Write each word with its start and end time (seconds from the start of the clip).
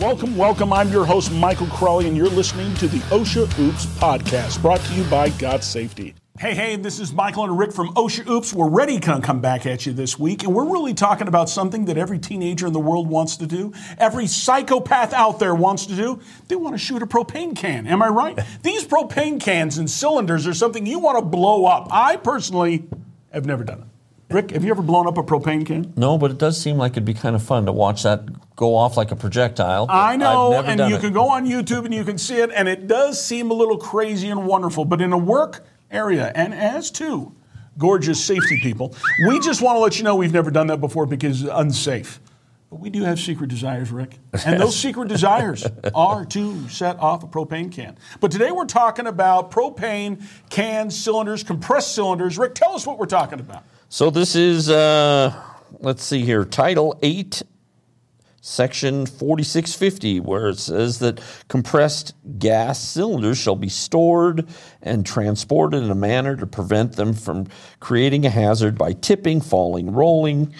Welcome, 0.00 0.34
welcome. 0.34 0.72
I'm 0.72 0.88
your 0.88 1.04
host, 1.04 1.30
Michael 1.30 1.66
Crawley, 1.66 2.08
and 2.08 2.16
you're 2.16 2.30
listening 2.30 2.72
to 2.76 2.88
the 2.88 3.00
OSHA 3.10 3.58
Oops 3.58 3.84
podcast, 3.84 4.62
brought 4.62 4.80
to 4.80 4.94
you 4.94 5.04
by 5.04 5.28
Got 5.28 5.62
Safety. 5.62 6.14
Hey, 6.38 6.54
hey, 6.54 6.76
this 6.76 6.98
is 6.98 7.12
Michael 7.12 7.44
and 7.44 7.58
Rick 7.58 7.74
from 7.74 7.88
OSHA 7.88 8.26
Oops. 8.26 8.50
We're 8.54 8.70
ready 8.70 8.98
to 8.98 9.20
come 9.20 9.42
back 9.42 9.66
at 9.66 9.84
you 9.84 9.92
this 9.92 10.18
week, 10.18 10.42
and 10.42 10.54
we're 10.54 10.72
really 10.72 10.94
talking 10.94 11.28
about 11.28 11.50
something 11.50 11.84
that 11.84 11.98
every 11.98 12.18
teenager 12.18 12.66
in 12.66 12.72
the 12.72 12.80
world 12.80 13.10
wants 13.10 13.36
to 13.36 13.46
do, 13.46 13.74
every 13.98 14.26
psychopath 14.26 15.12
out 15.12 15.38
there 15.38 15.54
wants 15.54 15.84
to 15.84 15.94
do. 15.94 16.18
They 16.48 16.56
want 16.56 16.74
to 16.74 16.78
shoot 16.78 17.02
a 17.02 17.06
propane 17.06 17.54
can. 17.54 17.86
Am 17.86 18.02
I 18.02 18.08
right? 18.08 18.40
These 18.62 18.86
propane 18.86 19.38
cans 19.38 19.76
and 19.76 19.90
cylinders 19.90 20.46
are 20.46 20.54
something 20.54 20.86
you 20.86 20.98
want 20.98 21.18
to 21.18 21.24
blow 21.26 21.66
up. 21.66 21.88
I 21.90 22.16
personally 22.16 22.88
have 23.34 23.44
never 23.44 23.64
done 23.64 23.80
it. 23.80 23.99
Rick, 24.30 24.52
have 24.52 24.62
you 24.64 24.70
ever 24.70 24.82
blown 24.82 25.08
up 25.08 25.18
a 25.18 25.24
propane 25.24 25.66
can? 25.66 25.92
No, 25.96 26.16
but 26.16 26.30
it 26.30 26.38
does 26.38 26.60
seem 26.60 26.76
like 26.76 26.92
it'd 26.92 27.04
be 27.04 27.14
kind 27.14 27.34
of 27.34 27.42
fun 27.42 27.66
to 27.66 27.72
watch 27.72 28.04
that 28.04 28.54
go 28.54 28.76
off 28.76 28.96
like 28.96 29.10
a 29.10 29.16
projectile. 29.16 29.86
I 29.88 30.16
know, 30.16 30.52
and 30.54 30.78
you 30.88 30.96
it. 30.96 31.00
can 31.00 31.12
go 31.12 31.30
on 31.30 31.46
YouTube 31.46 31.84
and 31.84 31.92
you 31.92 32.04
can 32.04 32.16
see 32.16 32.36
it, 32.36 32.50
and 32.54 32.68
it 32.68 32.86
does 32.86 33.20
seem 33.22 33.50
a 33.50 33.54
little 33.54 33.76
crazy 33.76 34.28
and 34.28 34.46
wonderful. 34.46 34.84
But 34.84 35.00
in 35.00 35.12
a 35.12 35.18
work 35.18 35.66
area, 35.90 36.30
and 36.36 36.54
as 36.54 36.92
two 36.92 37.34
gorgeous 37.76 38.24
safety 38.24 38.60
people, 38.62 38.94
we 39.26 39.40
just 39.40 39.62
want 39.62 39.76
to 39.76 39.80
let 39.80 39.98
you 39.98 40.04
know 40.04 40.14
we've 40.14 40.32
never 40.32 40.52
done 40.52 40.68
that 40.68 40.80
before 40.80 41.06
because 41.06 41.42
it's 41.42 41.50
unsafe. 41.52 42.20
But 42.70 42.78
we 42.78 42.88
do 42.88 43.02
have 43.02 43.18
secret 43.18 43.50
desires, 43.50 43.90
Rick. 43.90 44.18
And 44.46 44.60
those 44.60 44.78
secret 44.78 45.08
desires 45.08 45.66
are 45.92 46.24
to 46.26 46.68
set 46.68 46.98
off 47.00 47.24
a 47.24 47.26
propane 47.26 47.70
can. 47.70 47.98
But 48.20 48.30
today 48.30 48.52
we're 48.52 48.64
talking 48.64 49.08
about 49.08 49.50
propane 49.50 50.24
cans, 50.50 50.96
cylinders, 50.96 51.42
compressed 51.42 51.94
cylinders. 51.94 52.38
Rick, 52.38 52.54
tell 52.54 52.72
us 52.74 52.86
what 52.86 52.96
we're 52.96 53.06
talking 53.06 53.40
about. 53.40 53.64
So 53.88 54.08
this 54.08 54.36
is, 54.36 54.70
uh, 54.70 55.34
let's 55.80 56.04
see 56.04 56.24
here, 56.24 56.44
Title 56.44 56.96
8, 57.02 57.42
Section 58.40 59.04
4650, 59.04 60.20
where 60.20 60.48
it 60.50 60.58
says 60.58 61.00
that 61.00 61.20
compressed 61.48 62.14
gas 62.38 62.78
cylinders 62.78 63.36
shall 63.36 63.56
be 63.56 63.68
stored 63.68 64.48
and 64.80 65.04
transported 65.04 65.82
in 65.82 65.90
a 65.90 65.94
manner 65.96 66.36
to 66.36 66.46
prevent 66.46 66.92
them 66.92 67.12
from 67.14 67.48
creating 67.80 68.24
a 68.24 68.30
hazard 68.30 68.78
by 68.78 68.92
tipping, 68.92 69.40
falling, 69.40 69.92
rolling, 69.92 70.54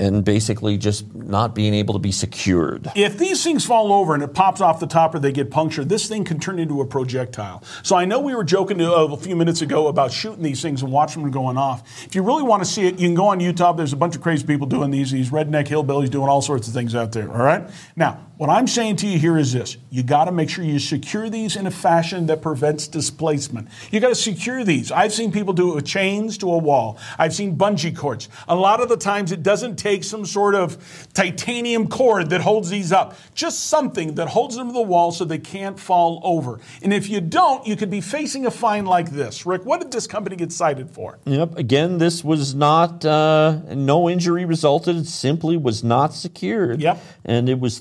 and 0.00 0.24
basically 0.24 0.78
just 0.78 1.14
not 1.14 1.54
being 1.54 1.74
able 1.74 1.92
to 1.92 2.00
be 2.00 2.10
secured. 2.10 2.90
If 2.96 3.18
these 3.18 3.44
things 3.44 3.66
fall 3.66 3.92
over 3.92 4.14
and 4.14 4.22
it 4.22 4.32
pops 4.32 4.62
off 4.62 4.80
the 4.80 4.86
top 4.86 5.14
or 5.14 5.18
they 5.18 5.30
get 5.30 5.50
punctured, 5.50 5.90
this 5.90 6.08
thing 6.08 6.24
can 6.24 6.40
turn 6.40 6.58
into 6.58 6.80
a 6.80 6.86
projectile. 6.86 7.62
So 7.82 7.96
I 7.96 8.06
know 8.06 8.18
we 8.18 8.34
were 8.34 8.42
joking 8.42 8.78
to, 8.78 8.90
uh, 8.90 9.04
a 9.04 9.16
few 9.18 9.36
minutes 9.36 9.60
ago 9.60 9.88
about 9.88 10.10
shooting 10.10 10.42
these 10.42 10.62
things 10.62 10.82
and 10.82 10.90
watching 10.90 11.22
them 11.22 11.30
going 11.30 11.58
off. 11.58 12.06
If 12.06 12.14
you 12.14 12.22
really 12.22 12.42
want 12.42 12.64
to 12.64 12.68
see 12.68 12.86
it, 12.86 12.98
you 12.98 13.08
can 13.08 13.14
go 13.14 13.26
on 13.26 13.40
YouTube. 13.40 13.76
There's 13.76 13.92
a 13.92 13.96
bunch 13.96 14.16
of 14.16 14.22
crazy 14.22 14.46
people 14.46 14.66
doing 14.66 14.90
these, 14.90 15.10
these 15.10 15.28
redneck 15.28 15.66
hillbillies 15.66 16.10
doing 16.10 16.30
all 16.30 16.40
sorts 16.40 16.66
of 16.66 16.72
things 16.72 16.94
out 16.94 17.12
there, 17.12 17.30
all 17.30 17.42
right? 17.42 17.68
Now, 17.94 18.29
what 18.40 18.48
I'm 18.48 18.66
saying 18.66 18.96
to 18.96 19.06
you 19.06 19.18
here 19.18 19.36
is 19.36 19.52
this. 19.52 19.76
You 19.90 20.02
got 20.02 20.24
to 20.24 20.32
make 20.32 20.48
sure 20.48 20.64
you 20.64 20.78
secure 20.78 21.28
these 21.28 21.56
in 21.56 21.66
a 21.66 21.70
fashion 21.70 22.24
that 22.28 22.40
prevents 22.40 22.88
displacement. 22.88 23.68
You 23.90 24.00
got 24.00 24.08
to 24.08 24.14
secure 24.14 24.64
these. 24.64 24.90
I've 24.90 25.12
seen 25.12 25.30
people 25.30 25.52
do 25.52 25.72
it 25.72 25.74
with 25.74 25.84
chains 25.84 26.38
to 26.38 26.50
a 26.50 26.56
wall. 26.56 26.96
I've 27.18 27.34
seen 27.34 27.58
bungee 27.58 27.94
cords. 27.94 28.30
A 28.48 28.56
lot 28.56 28.80
of 28.80 28.88
the 28.88 28.96
times 28.96 29.30
it 29.30 29.42
doesn't 29.42 29.76
take 29.76 30.04
some 30.04 30.24
sort 30.24 30.54
of 30.54 31.06
titanium 31.12 31.86
cord 31.86 32.30
that 32.30 32.40
holds 32.40 32.70
these 32.70 32.92
up. 32.92 33.14
Just 33.34 33.66
something 33.66 34.14
that 34.14 34.28
holds 34.28 34.56
them 34.56 34.68
to 34.68 34.72
the 34.72 34.80
wall 34.80 35.12
so 35.12 35.26
they 35.26 35.36
can't 35.36 35.78
fall 35.78 36.22
over. 36.24 36.60
And 36.80 36.94
if 36.94 37.10
you 37.10 37.20
don't, 37.20 37.66
you 37.66 37.76
could 37.76 37.90
be 37.90 38.00
facing 38.00 38.46
a 38.46 38.50
fine 38.50 38.86
like 38.86 39.10
this. 39.10 39.44
Rick, 39.44 39.66
what 39.66 39.82
did 39.82 39.92
this 39.92 40.06
company 40.06 40.36
get 40.36 40.50
cited 40.50 40.88
for? 40.88 41.18
Yep. 41.26 41.58
Again, 41.58 41.98
this 41.98 42.24
was 42.24 42.54
not, 42.54 43.04
uh, 43.04 43.58
no 43.74 44.08
injury 44.08 44.46
resulted. 44.46 44.96
It 44.96 45.08
simply 45.08 45.58
was 45.58 45.84
not 45.84 46.14
secured. 46.14 46.80
Yep. 46.80 47.02
And 47.26 47.50
it 47.50 47.60
was 47.60 47.80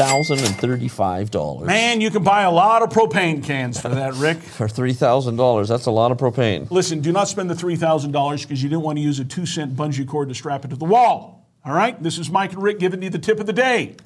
$3,035. 0.00 1.64
Man, 1.64 2.00
you 2.00 2.10
can 2.10 2.22
buy 2.22 2.42
a 2.42 2.50
lot 2.50 2.82
of 2.82 2.88
propane 2.90 3.44
cans 3.44 3.80
for 3.80 3.88
that, 3.90 4.14
Rick. 4.14 4.38
For 4.60 4.66
$3,000, 4.66 5.68
that's 5.68 5.86
a 5.86 5.90
lot 5.90 6.10
of 6.10 6.18
propane. 6.18 6.70
Listen, 6.70 7.00
do 7.00 7.12
not 7.12 7.28
spend 7.28 7.50
the 7.50 7.54
$3,000 7.54 8.42
because 8.42 8.62
you 8.62 8.68
didn't 8.68 8.82
want 8.82 8.98
to 8.98 9.02
use 9.02 9.18
a 9.18 9.24
two 9.24 9.46
cent 9.46 9.76
bungee 9.76 10.06
cord 10.06 10.28
to 10.28 10.34
strap 10.34 10.64
it 10.64 10.68
to 10.68 10.76
the 10.76 10.84
wall. 10.84 11.46
All 11.64 11.72
right? 11.72 12.00
This 12.02 12.18
is 12.18 12.30
Mike 12.30 12.52
and 12.52 12.62
Rick 12.62 12.78
giving 12.78 13.02
you 13.02 13.10
the 13.10 13.18
tip 13.18 13.40
of 13.40 13.46
the 13.46 13.52
day. 13.52 13.96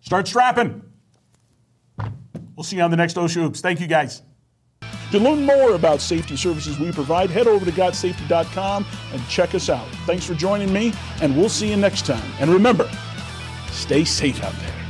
Start 0.00 0.26
strapping. 0.26 0.82
We'll 2.56 2.64
see 2.64 2.76
you 2.76 2.82
on 2.82 2.90
the 2.90 2.96
next 2.96 3.16
OSHA 3.16 3.44
Oops. 3.44 3.60
Thank 3.60 3.80
you, 3.80 3.86
guys. 3.86 4.22
To 5.12 5.18
learn 5.18 5.44
more 5.44 5.74
about 5.74 6.00
safety 6.00 6.36
services 6.36 6.78
we 6.78 6.90
provide, 6.90 7.30
head 7.30 7.46
over 7.46 7.64
to 7.64 7.70
gotsafety.com 7.70 8.86
and 9.12 9.28
check 9.28 9.54
us 9.54 9.68
out. 9.70 9.86
Thanks 10.06 10.26
for 10.26 10.34
joining 10.34 10.72
me, 10.72 10.92
and 11.22 11.36
we'll 11.36 11.48
see 11.48 11.70
you 11.70 11.76
next 11.76 12.06
time. 12.06 12.32
And 12.40 12.50
remember, 12.50 12.90
stay 13.70 14.04
safe 14.04 14.42
out 14.42 14.54
there. 14.54 14.83